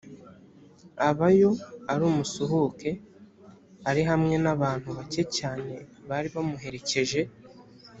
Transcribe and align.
aba 1.07 1.27
yo 1.39 1.51
ari 1.91 2.03
umusuhuke, 2.11 2.91
ari 3.89 4.01
hamwe 4.09 4.35
n’abantu 4.43 4.87
bake 4.97 5.23
cyane 5.37 5.73
bari 6.09 6.27
bamuherekeje. 6.35 7.21